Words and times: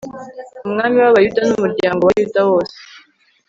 umwami 0.67 0.97
w'abayuda 1.03 1.41
n'umuryango 1.45 2.01
wa 2.03 2.13
yuda 2.19 2.41
wose 2.49 2.75